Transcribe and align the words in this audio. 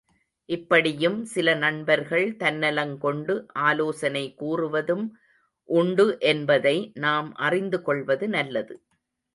இப்படியும் 0.49 1.25
சில 1.25 1.53
நண்பர்கள் 1.55 2.25
தன்னலங்கொண்டு, 2.39 3.35
ஆலோசனை 3.61 4.35
கூறுவதும் 4.39 5.05
உண்டு 5.69 6.17
என்பதை 6.19 6.77
நாம் 6.99 7.33
அறிந்து 7.35 7.81
கொள்வது 7.81 8.27
நல்லது. 8.29 8.75